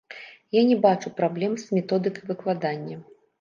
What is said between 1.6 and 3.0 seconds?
з методыкай выкладання.